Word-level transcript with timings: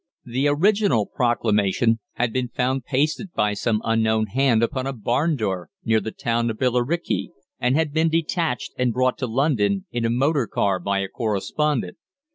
The 0.25 0.47
original 0.47 1.05
proclamation 1.05 1.99
had 2.13 2.33
been 2.33 2.47
found 2.47 2.85
pasted 2.85 3.31
by 3.33 3.53
some 3.53 3.83
unknown 3.83 4.25
hand 4.25 4.63
upon 4.63 4.87
a 4.87 4.93
barn 4.93 5.35
door 5.35 5.69
near 5.85 5.99
the 5.99 6.09
town 6.09 6.49
of 6.49 6.57
Billericay, 6.57 7.29
and 7.59 7.75
had 7.75 7.93
been 7.93 8.09
detached 8.09 8.73
and 8.79 8.93
brought 8.93 9.19
to 9.19 9.27
London 9.27 9.85
in 9.91 10.03
a 10.03 10.09
motor 10.09 10.47
car 10.47 10.79
by 10.79 11.01
a 11.01 11.07
correspondent. 11.07 11.97